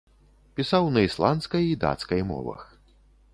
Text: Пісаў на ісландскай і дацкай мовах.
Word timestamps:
Пісаў 0.59 0.89
на 0.95 1.03
ісландскай 1.07 1.69
і 1.73 1.77
дацкай 1.85 2.21
мовах. 2.31 2.61